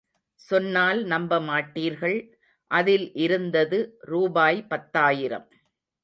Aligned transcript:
சொன்னால் 0.41 1.03
நம்ப 1.03 1.39
மாட்டீர்கள் 1.39 2.17
அதில் 2.71 3.13
இருந்தது 3.15 3.79
ரூபாய் 4.01 4.65
பத்தாயிரம். 4.67 5.45